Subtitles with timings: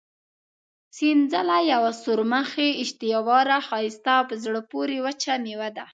[0.97, 5.85] سنځله یوه سورمخې، اشتها اوره، ښایسته او په زړه پورې وچه مېوه ده.